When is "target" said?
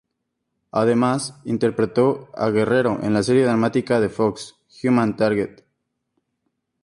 5.15-5.61